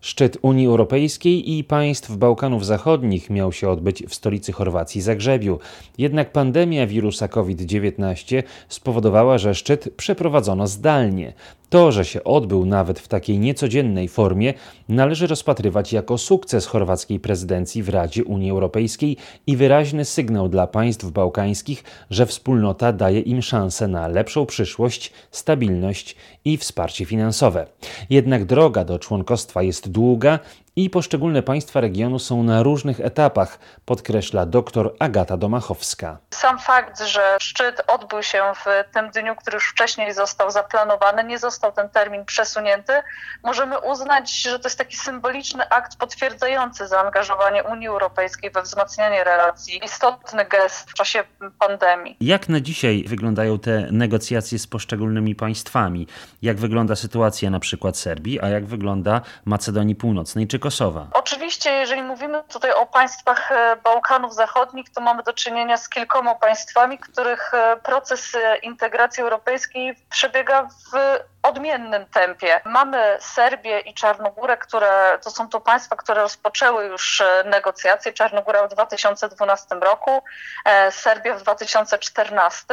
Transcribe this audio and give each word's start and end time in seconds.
Szczyt 0.00 0.38
Unii 0.42 0.66
Europejskiej 0.66 1.58
i 1.58 1.64
państw 1.64 2.16
Bałkanów 2.16 2.66
Zachodnich 2.66 3.30
miał 3.30 3.52
się 3.52 3.68
odbyć 3.68 4.02
w 4.08 4.14
stolicy 4.14 4.52
Chorwacji 4.52 5.00
Zagrzebiu. 5.00 5.58
Jednak 5.98 6.32
pandemia 6.32 6.86
wirusa 6.86 7.28
COVID-19 7.28 8.42
spowodowała, 8.68 9.38
że 9.38 9.54
szczyt 9.54 9.88
przeprowadzono 9.96 10.66
zdalnie. 10.66 11.32
To, 11.68 11.92
że 11.92 12.04
się 12.04 12.24
odbył 12.24 12.66
nawet 12.66 12.98
w 12.98 13.08
takiej 13.08 13.38
niecodziennej 13.38 14.08
formie, 14.08 14.54
należy 14.88 15.26
rozpatrywać 15.26 15.92
jako 15.92 16.18
sukces 16.18 16.66
chorwackiej 16.66 17.20
prezydencji 17.20 17.82
w 17.82 17.88
Radzie 17.88 18.24
Unii 18.24 18.50
Europejskiej 18.50 19.16
i 19.46 19.56
wyraźny 19.56 20.04
sygnał 20.04 20.48
dla 20.48 20.66
państw 20.66 21.10
bałkańskich, 21.10 21.84
że 22.10 22.26
wspólnota 22.26 22.92
daje 22.92 23.20
im 23.20 23.42
szansę 23.42 23.88
na 23.88 24.08
lepszą 24.08 24.46
przyszłość, 24.46 25.12
stabilność 25.30 26.16
i 26.44 26.56
wsparcie 26.56 27.04
finansowe. 27.04 27.66
Jednak 28.10 28.44
droga 28.44 28.84
do 28.84 28.98
członkostwa 28.98 29.62
jest 29.62 29.85
długa 29.88 30.38
i 30.78 30.90
poszczególne 30.90 31.42
państwa 31.42 31.80
regionu 31.80 32.18
są 32.18 32.42
na 32.42 32.62
różnych 32.62 33.00
etapach, 33.00 33.58
podkreśla 33.84 34.46
dr 34.46 34.94
Agata 34.98 35.36
Domachowska. 35.36 36.18
Sam 36.30 36.58
fakt, 36.58 37.00
że 37.00 37.36
szczyt 37.40 37.82
odbył 37.86 38.22
się 38.22 38.42
w 38.54 38.92
tym 38.94 39.10
dniu, 39.10 39.36
który 39.36 39.54
już 39.54 39.70
wcześniej 39.70 40.14
został 40.14 40.50
zaplanowany, 40.50 41.24
nie 41.24 41.38
został 41.38 41.72
ten 41.72 41.88
termin 41.88 42.24
przesunięty, 42.24 42.92
możemy 43.44 43.78
uznać, 43.78 44.42
że 44.42 44.58
to 44.58 44.68
jest 44.68 44.78
taki 44.78 44.96
symboliczny 44.96 45.68
akt 45.68 45.96
potwierdzający 45.96 46.88
zaangażowanie 46.88 47.64
Unii 47.64 47.88
Europejskiej 47.88 48.50
we 48.50 48.62
wzmacnianie 48.62 49.24
relacji. 49.24 49.80
Istotny 49.84 50.44
gest 50.44 50.90
w 50.90 50.94
czasie 50.94 51.24
pandemii. 51.58 52.16
Jak 52.20 52.48
na 52.48 52.60
dzisiaj 52.60 53.04
wyglądają 53.08 53.58
te 53.58 53.88
negocjacje 53.90 54.58
z 54.58 54.66
poszczególnymi 54.66 55.34
państwami? 55.34 56.06
Jak 56.42 56.56
wygląda 56.56 56.96
sytuacja 56.96 57.50
na 57.50 57.60
przykład 57.60 57.96
Serbii, 57.96 58.40
a 58.40 58.48
jak 58.48 58.66
wygląda 58.66 59.20
Macedonii 59.44 59.94
Północnej 59.94 60.46
czy 60.46 60.58
Kosowa? 60.66 61.06
Oczywiście, 61.12 61.70
jeżeli 61.72 62.02
mówimy 62.02 62.42
tutaj 62.48 62.72
o 62.72 62.86
państwach 62.86 63.52
e, 63.52 63.76
Bałkanów 63.84 64.34
Zachodnich, 64.34 64.90
to 64.90 65.00
mamy 65.00 65.22
do 65.22 65.32
czynienia 65.32 65.76
z 65.76 65.88
kilkoma 65.88 66.34
państwami, 66.34 66.98
których 66.98 67.54
e, 67.54 67.76
proces 67.76 68.34
e, 68.34 68.56
integracji 68.56 69.22
europejskiej 69.22 69.94
przebiega 70.10 70.62
w 70.62 71.18
odmiennym 71.46 72.06
tempie. 72.06 72.60
Mamy 72.64 73.16
Serbię 73.20 73.80
i 73.80 73.94
Czarnogórę, 73.94 74.56
które 74.56 75.18
to 75.22 75.30
są 75.30 75.48
to 75.48 75.60
państwa, 75.60 75.96
które 75.96 76.22
rozpoczęły 76.22 76.84
już 76.84 77.20
e, 77.20 77.44
negocjacje. 77.44 78.12
Czarnogóra 78.12 78.66
w 78.66 78.68
2012 78.68 79.74
roku, 79.74 80.22
e, 80.64 80.92
Serbia 80.92 81.34
w 81.34 81.42
2014. 81.42 82.64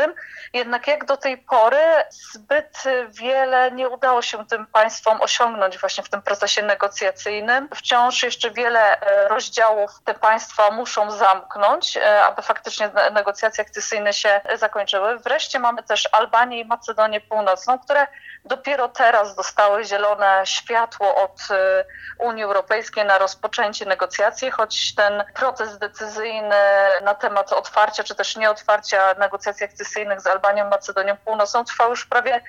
Jednak 0.54 0.88
jak 0.88 1.06
do 1.06 1.18
tej 1.18 1.38
pory 1.38 1.82
zbyt 2.10 2.84
wiele 3.10 3.72
nie 3.72 3.90
udało 3.90 4.22
się 4.22 4.46
tym 4.46 4.66
państwom 4.68 5.22
osiągnąć 5.22 5.80
właśnie 5.80 6.04
w 6.04 6.10
tym 6.10 6.22
procesie 6.22 6.62
negocjacyjnym. 6.62 7.70
Wciąż 7.76 8.24
jeszcze 8.24 8.52
wiele 8.52 9.02
e, 9.02 9.28
rozdziałów 9.28 9.92
te 10.06 10.14
państwa 10.14 10.72
muszą 10.72 11.12
zamknąć, 11.12 11.98
aby 11.98 12.42
faktycznie 12.42 12.92
negocjacje 13.12 13.62
akcesyjne 13.62 14.14
się 14.14 14.42
zakończyły. 14.56 15.20
Wreszcie 15.20 15.60
mamy 15.60 15.84
też 15.84 16.10
Albanię 16.12 16.60
i 16.60 16.66
Macedonię 16.66 17.22
Północną, 17.22 17.80
które 17.80 18.08
dopiero 18.46 18.90
teraz 18.90 19.36
dostały 19.36 19.86
zielone 19.86 20.42
światło 20.46 21.16
od 21.16 21.40
y, 21.52 21.86
Unii 22.20 22.44
Europejskiej 22.44 23.06
na 23.06 23.18
rozpoczęcie 23.18 23.86
negocjacji, 23.86 24.52
choć 24.52 24.96
ten 24.96 25.24
proces 25.36 25.78
decyzyjny 25.78 26.56
na 27.04 27.16
temat 27.16 27.54
otwarcia 27.54 28.04
czy 28.04 28.16
też 28.16 28.36
nieotwarcia 28.36 29.14
negocjacji 29.14 29.66
akcesyjnych 29.66 30.22
z 30.22 30.28
Albanią, 30.28 30.70
Macedonią 30.70 31.18
Północną 31.18 31.66
trwał 31.66 31.90
już 31.90 32.06
prawie 32.06 32.42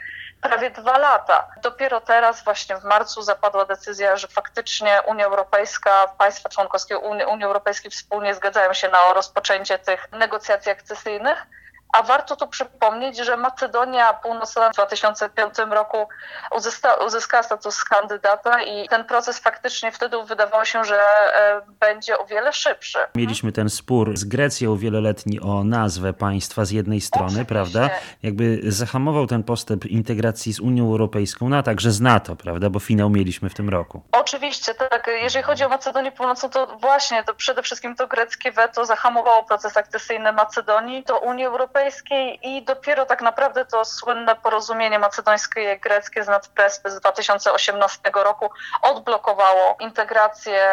prawie 0.48 0.70
dwa 0.70 0.98
lata. 0.98 1.47
Dopiero 1.62 2.01
teraz, 2.01 2.45
właśnie 2.45 2.77
w 2.77 2.84
marcu, 2.84 3.23
zapadła 3.23 3.64
decyzja, 3.64 4.17
że 4.17 4.29
faktycznie 4.29 5.03
Unia 5.06 5.25
Europejska, 5.25 6.08
państwa 6.19 6.48
członkowskie 6.48 6.98
Unii, 6.98 7.25
Unii 7.25 7.45
Europejskiej 7.45 7.91
wspólnie 7.91 8.34
zgadzają 8.34 8.73
się 8.73 8.89
na 8.89 9.12
rozpoczęcie 9.14 9.79
tych 9.79 10.13
negocjacji 10.13 10.73
akcesyjnych. 10.73 11.47
A 11.92 12.02
warto 12.02 12.36
tu 12.36 12.46
przypomnieć, 12.46 13.17
że 13.17 13.36
Macedonia 13.36 14.12
Północna 14.12 14.70
w 14.70 14.72
2005 14.72 15.55
roku 15.70 16.08
uzyska, 16.56 16.95
uzyskała 16.95 17.42
status 17.42 17.84
kandydata 17.84 18.62
i 18.62 18.89
ten 18.89 19.05
proces 19.05 19.39
faktycznie 19.39 19.92
wtedy 19.92 20.17
wydawało 20.24 20.64
się, 20.64 20.84
że 20.84 20.96
e, 20.96 21.61
będzie 21.80 22.18
o 22.18 22.27
wiele 22.27 22.52
szybszy. 22.52 22.98
Mieliśmy 23.14 23.52
ten 23.52 23.70
spór 23.70 24.17
z 24.17 24.24
Grecją 24.24 24.77
wieloletni 24.77 25.40
o 25.40 25.64
nazwę 25.64 26.12
państwa 26.12 26.64
z 26.64 26.70
jednej 26.70 27.00
strony, 27.00 27.27
Oczywiście. 27.27 27.48
prawda? 27.55 27.90
Jakby 28.23 28.61
zahamował 28.62 29.27
ten 29.27 29.42
postęp 29.42 29.86
integracji 29.86 30.52
z 30.52 30.61
Unią 30.61 30.84
Europejską, 30.84 31.48
no 31.48 31.56
a 31.56 31.62
także 31.62 31.90
z 31.90 32.00
NATO, 32.00 32.36
prawda? 32.36 32.70
Bo 32.70 32.80
finał 32.80 33.11
mieliśmy 33.11 33.50
w 33.50 33.55
tym 33.55 33.68
roku. 33.68 34.02
Oczywiście, 34.12 34.74
tak. 34.74 35.11
Jeżeli 35.23 35.42
chodzi 35.42 35.64
o 35.64 35.68
Macedonię 35.68 36.12
Północną, 36.12 36.50
to 36.50 36.67
właśnie 36.67 37.24
to 37.24 37.34
przede 37.34 37.62
wszystkim 37.62 37.96
to 37.96 38.06
greckie 38.06 38.52
weto 38.52 38.84
zahamowało 38.84 39.44
proces 39.44 39.77
akcesyjny 39.77 40.33
Macedonii 40.33 41.05
do 41.05 41.18
Unii 41.18 41.44
Europejskiej 41.44 41.73
Europejskiej 41.74 42.39
i 42.42 42.62
dopiero 42.62 43.07
tak 43.07 43.23
naprawdę 43.23 43.64
to 43.64 43.85
słynne 43.85 44.36
porozumienie 44.36 44.98
macedońskie 44.98 45.74
i 45.74 45.80
greckie 45.80 46.24
z 46.24 46.29
Nadprespy 46.29 46.90
z 46.90 47.01
2018 47.01 48.01
roku 48.14 48.51
odblokowało 48.83 49.77
integrację 49.80 50.67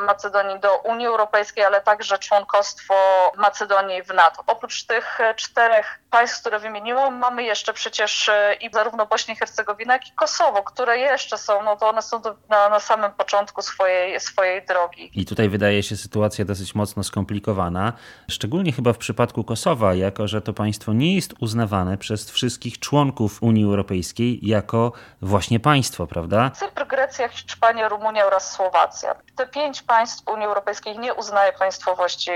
Macedonii 0.00 0.60
do 0.60 0.76
Unii 0.76 1.06
Europejskiej, 1.06 1.64
ale 1.64 1.80
także 1.80 2.18
członkostwo 2.18 2.94
Macedonii 3.36 4.02
w 4.02 4.14
NATO. 4.14 4.42
Oprócz 4.46 4.84
tych 4.84 5.18
czterech 5.36 5.98
państw, 6.10 6.40
które 6.40 6.58
wymieniłam, 6.58 7.18
mamy 7.18 7.42
jeszcze 7.42 7.72
przecież 7.72 8.28
e, 8.28 8.54
i 8.60 8.70
zarówno 8.72 9.06
Bośnię 9.06 9.34
i 9.34 9.36
Hercegowinę, 9.36 9.92
jak 9.92 10.08
i 10.08 10.12
Kosowo, 10.12 10.62
które 10.62 10.98
jeszcze 10.98 11.38
są, 11.38 11.62
no 11.62 11.76
to 11.76 11.88
one 11.88 12.02
są 12.02 12.20
na, 12.48 12.68
na 12.68 12.80
samym 12.80 13.12
początku 13.12 13.62
swojej, 13.62 14.20
swojej 14.20 14.66
drogi. 14.66 15.10
I 15.14 15.26
tutaj 15.26 15.48
wydaje 15.48 15.82
się 15.82 15.96
sytuacja 15.96 16.44
dosyć 16.44 16.74
mocno 16.74 17.04
skomplikowana, 17.04 17.92
szczególnie 18.30 18.72
chyba 18.72 18.92
w 18.92 18.98
przypadku 18.98 19.44
Kosowa, 19.44 19.94
jako 19.94 20.28
że 20.28 20.41
to 20.42 20.52
państwo 20.52 20.92
nie 20.92 21.14
jest 21.14 21.34
uznawane 21.40 21.98
przez 21.98 22.30
wszystkich 22.30 22.78
członków 22.78 23.42
Unii 23.42 23.64
Europejskiej 23.64 24.38
jako 24.42 24.92
właśnie 25.22 25.60
państwo, 25.60 26.06
prawda? 26.06 26.50
Cypr, 26.50 26.86
Grecja, 26.86 27.28
Hiszpania, 27.28 27.88
Rumunia 27.88 28.26
oraz 28.26 28.52
Słowacja. 28.52 29.14
Te 29.36 29.46
pięć 29.46 29.82
państw 29.82 30.28
Unii 30.28 30.46
Europejskiej 30.46 30.98
nie 30.98 31.14
uznaje 31.14 31.52
państwowości 31.52 32.30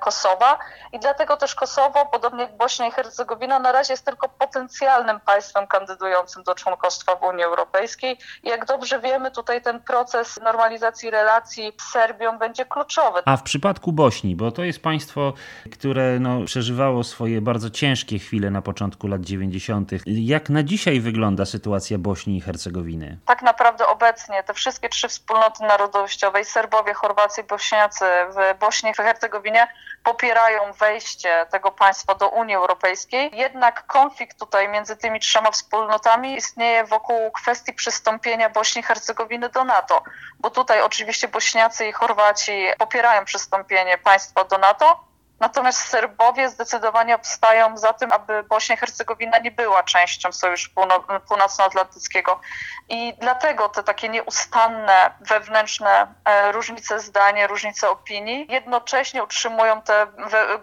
Kosowa 0.00 0.58
i 0.92 0.98
dlatego 0.98 1.36
też 1.36 1.54
Kosowo, 1.54 2.06
podobnie 2.06 2.42
jak 2.42 2.56
Bośnia 2.56 2.86
i 2.86 2.90
Hercegowina, 2.90 3.58
na 3.58 3.72
razie 3.72 3.92
jest 3.92 4.04
tylko 4.04 4.28
potencjalnym 4.28 5.20
państwem 5.20 5.66
kandydującym 5.66 6.42
do 6.42 6.54
członkostwa 6.54 7.16
w 7.16 7.22
Unii 7.22 7.44
Europejskiej. 7.44 8.18
I 8.42 8.48
jak 8.48 8.66
dobrze 8.66 9.00
wiemy, 9.00 9.30
tutaj 9.30 9.62
ten 9.62 9.80
proces 9.80 10.40
normalizacji 10.42 11.10
relacji 11.10 11.72
z 11.80 11.92
Serbią 11.92 12.38
będzie 12.38 12.64
kluczowy. 12.64 13.20
A 13.24 13.36
w 13.36 13.42
przypadku 13.42 13.92
Bośni, 13.92 14.36
bo 14.36 14.50
to 14.50 14.64
jest 14.64 14.82
państwo, 14.82 15.32
które 15.72 16.18
no, 16.20 16.44
przeżywało 16.44 17.04
swoje 17.04 17.40
bardzo 17.40 17.70
ciężkie 17.70 18.18
chwile 18.18 18.50
na 18.50 18.62
początku 18.62 19.06
lat 19.06 19.20
90., 19.20 19.90
jak 20.06 20.50
na 20.50 20.62
dzisiaj 20.62 21.00
wygląda 21.00 21.44
sytuacja 21.44 21.98
Bośni 21.98 22.36
i 22.36 22.40
Hercegowiny? 22.40 23.18
Tak 23.26 23.42
naprawdę 23.42 23.86
obecnie 23.86 24.42
te 24.42 24.54
wszystkie 24.54 24.88
trzy 24.88 25.08
wspólnoty 25.08 25.62
narodowościowe, 25.62 26.44
Serbowie, 26.44 26.94
Chorwacy 26.94 27.40
i 27.40 27.44
Bośniacy 27.44 28.04
w 28.04 28.58
Bośni 28.58 28.90
i 28.90 28.94
Hercegowinie 28.94 29.47
popierają 30.04 30.72
wejście 30.72 31.46
tego 31.50 31.70
państwa 31.70 32.14
do 32.14 32.28
Unii 32.28 32.54
Europejskiej. 32.54 33.30
Jednak 33.34 33.86
konflikt 33.86 34.38
tutaj 34.38 34.68
między 34.68 34.96
tymi 34.96 35.20
trzema 35.20 35.50
wspólnotami 35.50 36.36
istnieje 36.36 36.84
wokół 36.84 37.30
kwestii 37.30 37.72
przystąpienia 37.72 38.50
Bośni 38.50 38.80
i 38.80 38.82
Hercegowiny 38.82 39.48
do 39.48 39.64
NATO, 39.64 40.02
bo 40.38 40.50
tutaj 40.50 40.82
oczywiście 40.82 41.28
Bośniacy 41.28 41.86
i 41.86 41.92
Chorwaci 41.92 42.66
popierają 42.78 43.24
przystąpienie 43.24 43.98
państwa 43.98 44.44
do 44.44 44.58
NATO, 44.58 45.08
Natomiast 45.40 45.78
Serbowie 45.78 46.48
zdecydowanie 46.48 47.14
obstają 47.14 47.76
za 47.76 47.92
tym, 47.92 48.12
aby 48.12 48.42
Bośnia 48.42 48.74
i 48.74 48.78
Hercegowina 48.78 49.38
nie 49.38 49.50
była 49.50 49.82
częścią 49.82 50.32
Sojuszu 50.32 50.70
Północnoatlantyckiego. 51.28 52.40
I 52.88 53.14
dlatego 53.20 53.68
te 53.68 53.82
takie 53.82 54.08
nieustanne 54.08 55.10
wewnętrzne 55.20 56.14
e, 56.24 56.52
różnice 56.52 57.00
zdania, 57.00 57.46
różnice 57.46 57.90
opinii 57.90 58.46
jednocześnie 58.48 59.22
utrzymują 59.22 59.82
te 59.82 60.06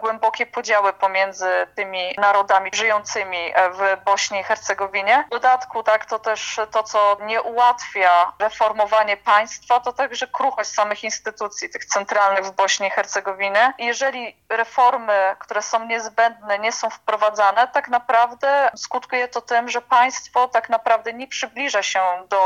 głębokie 0.00 0.46
podziały 0.46 0.92
pomiędzy 0.92 1.66
tymi 1.74 2.14
narodami 2.18 2.70
żyjącymi 2.74 3.52
e, 3.54 3.70
w 3.70 4.04
Bośni 4.04 4.40
i 4.40 4.42
Hercegowinie. 4.42 5.24
W 5.26 5.30
dodatku 5.30 5.82
tak 5.82 6.06
to 6.06 6.18
też 6.18 6.60
to, 6.70 6.82
co 6.82 7.18
nie 7.20 7.42
ułatwia 7.42 8.32
reformowanie 8.38 9.16
państwa, 9.16 9.80
to 9.80 9.92
także 9.92 10.26
kruchość 10.26 10.70
samych 10.70 11.04
instytucji, 11.04 11.70
tych 11.70 11.84
centralnych 11.84 12.44
w 12.44 12.52
Bośni 12.52 12.86
i 12.86 12.90
Hercegowinie. 12.90 13.74
Jeżeli 13.78 14.36
reformy, 14.48 15.36
które 15.38 15.62
są 15.62 15.86
niezbędne, 15.86 16.58
nie 16.58 16.72
są 16.72 16.90
wprowadzane, 16.90 17.68
tak 17.68 17.88
naprawdę 17.88 18.70
skutkuje 18.76 19.28
to 19.28 19.40
tym, 19.40 19.68
że 19.68 19.80
państwo 19.80 20.48
tak 20.48 20.68
naprawdę 20.68 21.12
nie 21.12 21.28
przybliża 21.28 21.82
się 21.82 22.15
do 22.28 22.40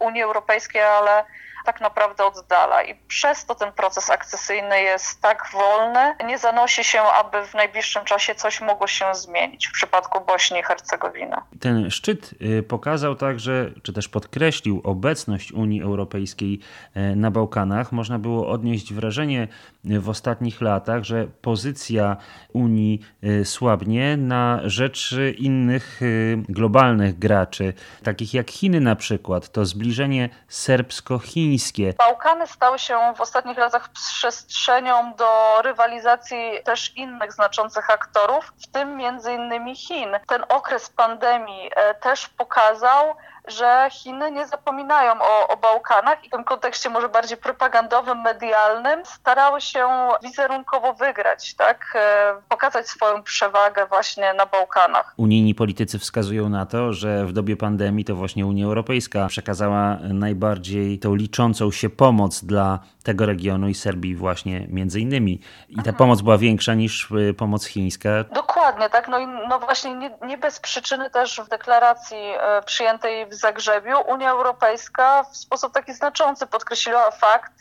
Unii 0.00 0.22
Europejskiej, 0.22 0.82
ale 0.82 1.24
tak 1.64 1.80
naprawdę 1.80 2.24
oddala 2.24 2.82
i 2.82 2.94
przez 2.94 3.46
to 3.46 3.54
ten 3.54 3.72
proces 3.72 4.10
akcesyjny 4.10 4.82
jest 4.82 5.20
tak 5.20 5.48
wolny, 5.52 6.14
nie 6.26 6.38
zanosi 6.38 6.84
się, 6.84 7.00
aby 7.00 7.46
w 7.46 7.54
najbliższym 7.54 8.04
czasie 8.04 8.34
coś 8.34 8.60
mogło 8.60 8.86
się 8.86 9.04
zmienić 9.14 9.68
w 9.68 9.72
przypadku 9.72 10.24
Bośni 10.26 10.58
i 10.58 10.62
Hercegowiny. 10.62 11.36
Ten 11.60 11.90
szczyt 11.90 12.34
y, 12.42 12.62
pokazał 12.62 13.14
także, 13.14 13.70
czy 13.82 13.92
też 13.92 14.08
podkreślił 14.08 14.80
obecność 14.84 15.52
Unii 15.52 15.82
Europejskiej 15.82 16.60
y, 16.96 17.16
na 17.16 17.30
Bałkanach. 17.30 17.92
Można 17.92 18.18
było 18.18 18.48
odnieść 18.48 18.92
wrażenie 18.92 19.48
y, 19.90 20.00
w 20.00 20.08
ostatnich 20.08 20.60
latach, 20.60 21.04
że 21.04 21.26
pozycja 21.42 22.16
Unii 22.52 23.00
słabnie 23.44 24.16
na 24.16 24.60
rzecz 24.64 25.14
innych 25.38 26.00
globalnych 26.48 27.18
graczy, 27.18 27.72
takich 28.02 28.34
jak 28.34 28.50
Chiny 28.50 28.80
na 28.80 28.96
przykład. 28.96 29.48
To 29.52 29.66
zbliżenie 29.66 30.28
serbsko-chińskie. 30.48 31.51
Bałkany 31.98 32.46
stały 32.46 32.78
się 32.78 33.14
w 33.16 33.20
ostatnich 33.20 33.58
latach 33.58 33.88
przestrzenią 33.88 35.14
do 35.14 35.62
rywalizacji 35.62 36.58
też 36.64 36.96
innych 36.96 37.32
znaczących 37.32 37.90
aktorów, 37.90 38.52
w 38.62 38.66
tym 38.66 38.96
między 38.96 39.32
innymi 39.32 39.76
Chin. 39.76 40.08
Ten 40.26 40.44
okres 40.48 40.90
pandemii 40.90 41.70
e, 41.76 41.94
też 41.94 42.28
pokazał, 42.28 43.14
że 43.48 43.88
Chiny 43.92 44.32
nie 44.32 44.46
zapominają 44.46 45.12
o, 45.12 45.48
o 45.48 45.56
Bałkanach 45.56 46.24
i 46.24 46.28
w 46.28 46.30
tym 46.30 46.44
kontekście 46.44 46.90
może 46.90 47.08
bardziej 47.08 47.36
propagandowym, 47.36 48.20
medialnym 48.20 49.06
starały 49.06 49.60
się 49.60 49.88
wizerunkowo 50.22 50.94
wygrać, 50.94 51.54
tak? 51.54 51.92
E, 51.94 52.34
pokazać 52.48 52.88
swoją 52.88 53.22
przewagę 53.22 53.86
właśnie 53.86 54.34
na 54.34 54.46
Bałkanach. 54.46 55.14
Unijni 55.16 55.54
politycy 55.54 55.98
wskazują 55.98 56.48
na 56.48 56.66
to, 56.66 56.92
że 56.92 57.26
w 57.26 57.32
dobie 57.32 57.56
pandemii 57.56 58.04
to 58.04 58.16
właśnie 58.16 58.46
Unia 58.46 58.64
Europejska 58.64 59.26
przekazała 59.26 59.96
najbardziej 60.02 60.98
tą 60.98 61.14
liczącą 61.14 61.70
się 61.70 61.90
pomoc 61.90 62.44
dla 62.44 62.78
tego 63.02 63.26
regionu 63.26 63.68
i 63.68 63.74
Serbii 63.74 64.16
właśnie 64.16 64.66
między 64.68 65.00
innymi. 65.00 65.40
I 65.68 65.74
ta 65.74 65.80
mhm. 65.80 65.96
pomoc 65.96 66.20
była 66.20 66.38
większa 66.38 66.74
niż 66.74 67.08
e, 67.30 67.34
pomoc 67.34 67.66
chińska. 67.66 68.10
Dokładnie, 68.34 68.90
tak. 68.90 69.08
No 69.08 69.18
i 69.18 69.26
no 69.26 69.58
właśnie 69.58 69.94
nie, 69.94 70.10
nie 70.26 70.38
bez 70.38 70.60
przyczyny 70.60 71.10
też 71.10 71.40
w 71.46 71.48
deklaracji 71.48 72.18
e, 72.18 72.62
przyjętej 72.62 73.26
w 73.32 73.34
Zagrzebiu 73.34 74.00
Unia 74.00 74.30
Europejska 74.30 75.22
w 75.22 75.36
sposób 75.36 75.72
taki 75.72 75.94
znaczący 75.94 76.46
podkreśliła 76.46 77.10
fakt, 77.10 77.52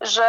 że 0.00 0.24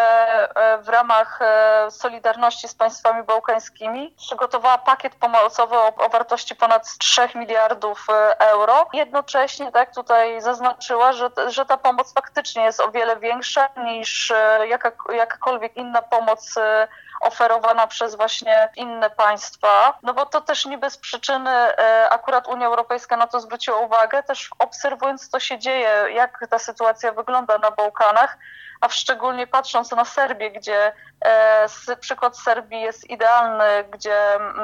e, 0.56 0.78
w 0.78 0.90
ramach 0.90 1.40
e, 1.42 1.92
Solidarności 1.92 2.68
z 2.68 2.76
państwami 2.76 3.24
bałkańskimi 3.24 4.16
przygotowała 4.18 4.78
pakiet 4.78 5.16
pomocowy 5.16 5.76
o, 5.76 5.96
o, 5.96 6.10
wartości 6.10 6.56
ponad 6.56 6.98
3 6.98 7.22
miliardów 7.36 8.08
e, 8.10 8.40
euro. 8.40 8.88
Jednocześnie 8.94 9.72
tak 9.72 9.96
tutaj 9.96 10.42
zaznaczyła, 10.42 11.14
że, 11.14 11.30
że 11.48 11.66
ta 11.66 11.78
pomoc 11.78 12.14
faktycznie 12.14 12.64
jest 12.64 12.82
o 12.82 12.92
wiele 12.92 13.18
większa 13.18 13.70
niż 13.84 14.34
jaka, 14.70 14.92
jakakolwiek 15.14 15.78
inna 15.78 16.02
pomoc 16.02 16.56
oferowana 17.30 17.88
przez 17.88 18.16
właśnie 18.16 18.70
inne 18.76 19.10
państwa, 19.10 19.94
no 20.04 20.14
bo 20.14 20.26
to 20.26 20.42
też 20.42 20.66
nie 20.66 20.78
bez 20.78 20.98
przyczyny 20.98 21.52
akurat 22.10 22.48
Unia 22.48 22.68
Europejska 22.68 23.18
na 23.18 23.28
to 23.28 23.40
zwróciła 23.40 23.78
uwagę, 23.78 24.24
też 24.24 24.50
obserwując 24.60 25.30
co 25.30 25.40
się 25.40 25.60
dzieje, 25.60 26.06
jak 26.14 26.46
ta 26.50 26.60
sytuacja 26.60 27.12
wygląda 27.12 27.58
na 27.58 27.72
Bałkanach, 27.72 28.38
a 28.82 28.90
szczególnie 28.90 29.48
patrząc 29.48 29.92
na 29.92 30.06
Serbię, 30.06 30.52
gdzie 30.52 30.94
e, 31.26 31.96
przykład 32.00 32.38
Serbii 32.38 32.82
jest 32.82 33.10
idealny, 33.10 33.84
gdzie 33.92 34.18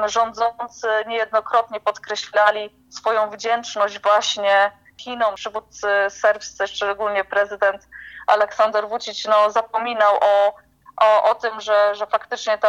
rządzący 0.06 0.88
niejednokrotnie 1.06 1.80
podkreślali 1.80 2.76
swoją 2.90 3.30
wdzięczność 3.30 4.02
właśnie 4.02 4.72
Chinom, 5.00 5.34
przywódcy 5.34 5.88
serbscy, 6.08 6.66
szczególnie 6.66 7.24
prezydent 7.24 7.88
Aleksander 8.26 8.88
Vucic, 8.88 9.24
no, 9.26 9.50
zapominał 9.50 10.16
o 10.20 10.54
o, 11.02 11.30
o 11.30 11.34
tym, 11.34 11.60
że, 11.60 11.94
że 11.94 12.06
faktycznie 12.06 12.58
ta, 12.58 12.68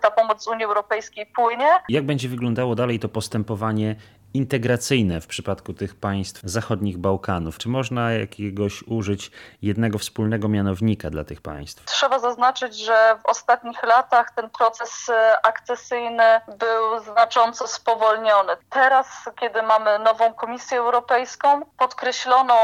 ta 0.00 0.10
pomoc 0.10 0.44
z 0.44 0.46
Unii 0.46 0.64
Europejskiej 0.64 1.26
płynie. 1.26 1.68
Jak 1.88 2.06
będzie 2.06 2.28
wyglądało 2.28 2.74
dalej 2.74 2.98
to 2.98 3.08
postępowanie 3.08 3.96
integracyjne 4.36 5.20
w 5.20 5.26
przypadku 5.26 5.72
tych 5.72 5.94
państw 5.94 6.40
zachodnich 6.44 6.98
Bałkanów? 6.98 7.58
Czy 7.58 7.68
można 7.68 8.12
jakiegoś 8.12 8.82
użyć 8.82 9.30
jednego 9.62 9.98
wspólnego 9.98 10.48
mianownika 10.48 11.10
dla 11.10 11.24
tych 11.24 11.40
państw? 11.40 11.84
Trzeba 11.84 12.18
zaznaczyć, 12.18 12.76
że 12.76 13.18
w 13.22 13.26
ostatnich 13.26 13.82
latach 13.82 14.30
ten 14.30 14.50
proces 14.50 15.08
e, 15.08 15.46
akcesyjny 15.46 16.40
był 16.58 17.00
znacząco 17.12 17.66
spowolniony. 17.66 18.52
Teraz, 18.70 19.06
kiedy 19.40 19.62
mamy 19.62 19.98
nową 19.98 20.34
Komisję 20.34 20.78
Europejską, 20.78 21.62
podkreślono, 21.78 22.56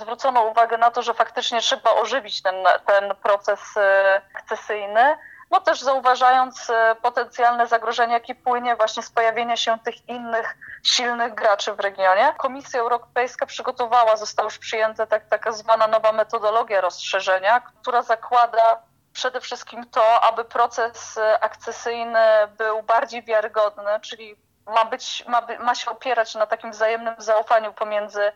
zwrócono 0.00 0.42
uwagę 0.42 0.78
na 0.78 0.90
to, 0.90 1.02
że 1.02 1.14
faktycznie 1.14 1.60
trzeba 1.60 1.90
ożywić 1.90 2.42
ten, 2.42 2.54
ten 2.86 3.14
proces 3.22 3.60
e, 3.76 4.20
akcesyjny 4.34 5.16
no 5.50 5.60
też 5.60 5.80
zauważając 5.80 6.70
e, 6.70 6.96
potencjalne 7.02 7.66
zagrożenie, 7.66 8.12
jakie 8.12 8.34
płynie 8.34 8.76
właśnie 8.76 9.02
z 9.02 9.10
pojawienia 9.10 9.56
się 9.56 9.78
tych 9.78 10.08
innych 10.08 10.56
silnych 10.82 11.34
graczy 11.34 11.74
w 11.74 11.80
regionie. 11.80 12.34
Komisja 12.36 12.80
Europejska 12.80 13.46
przygotowała, 13.46 14.16
została 14.16 14.46
już 14.46 14.58
przyjęta 14.58 15.06
tak, 15.06 15.28
taka 15.28 15.52
zwana 15.52 15.86
nowa 15.86 16.12
metodologia 16.12 16.80
rozszerzenia, 16.80 17.60
która 17.60 18.02
zakłada 18.02 18.82
przede 19.12 19.40
wszystkim 19.40 19.90
to, 19.90 20.20
aby 20.20 20.44
proces 20.44 21.18
e, 21.18 21.40
akcesyjny 21.40 22.18
był 22.58 22.82
bardziej 22.82 23.22
wiarygodny, 23.22 24.00
czyli 24.00 24.36
ma, 24.66 24.84
być, 24.84 25.24
ma, 25.28 25.46
ma 25.60 25.74
się 25.74 25.90
opierać 25.90 26.34
na 26.34 26.46
takim 26.46 26.70
wzajemnym 26.70 27.14
zaufaniu 27.18 27.72
pomiędzy 27.72 28.32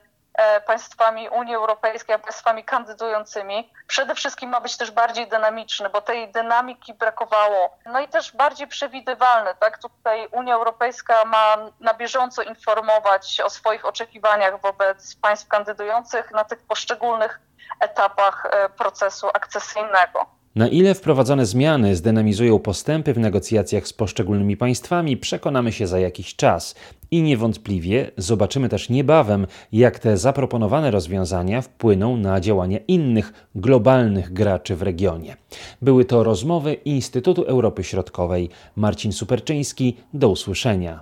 państwami 0.66 1.28
Unii 1.28 1.54
Europejskiej, 1.54 2.14
a 2.14 2.18
państwami 2.18 2.64
kandydującymi. 2.64 3.72
Przede 3.86 4.14
wszystkim 4.14 4.50
ma 4.50 4.60
być 4.60 4.76
też 4.76 4.90
bardziej 4.90 5.28
dynamiczny, 5.28 5.90
bo 5.90 6.00
tej 6.00 6.32
dynamiki 6.32 6.94
brakowało. 6.94 7.76
No 7.86 8.00
i 8.00 8.08
też 8.08 8.32
bardziej 8.32 8.66
przewidywalny, 8.66 9.50
tak? 9.60 9.78
Tutaj 9.78 10.28
Unia 10.30 10.54
Europejska 10.54 11.24
ma 11.24 11.56
na 11.80 11.94
bieżąco 11.94 12.42
informować 12.42 13.40
o 13.40 13.50
swoich 13.50 13.86
oczekiwaniach 13.86 14.60
wobec 14.60 15.16
państw 15.16 15.48
kandydujących 15.48 16.30
na 16.30 16.44
tych 16.44 16.58
poszczególnych 16.58 17.40
etapach 17.80 18.46
e, 18.46 18.68
procesu 18.68 19.28
akcesyjnego. 19.34 20.26
Na 20.54 20.68
ile 20.68 20.94
wprowadzone 20.94 21.46
zmiany 21.46 21.96
zdynamizują 21.96 22.58
postępy 22.58 23.14
w 23.14 23.18
negocjacjach 23.18 23.86
z 23.86 23.92
poszczególnymi 23.92 24.56
państwami, 24.56 25.16
przekonamy 25.16 25.72
się 25.72 25.86
za 25.86 25.98
jakiś 25.98 26.36
czas. 26.36 26.74
I 27.10 27.22
niewątpliwie 27.22 28.10
zobaczymy 28.16 28.68
też 28.68 28.88
niebawem, 28.88 29.46
jak 29.72 29.98
te 29.98 30.16
zaproponowane 30.16 30.90
rozwiązania 30.90 31.62
wpłyną 31.62 32.16
na 32.16 32.40
działania 32.40 32.78
innych 32.88 33.32
globalnych 33.54 34.32
graczy 34.32 34.76
w 34.76 34.82
regionie. 34.82 35.36
Były 35.82 36.04
to 36.04 36.24
rozmowy 36.24 36.74
Instytutu 36.74 37.42
Europy 37.42 37.84
Środkowej. 37.84 38.50
Marcin 38.76 39.12
Superczyński, 39.12 39.96
do 40.14 40.28
usłyszenia. 40.28 41.00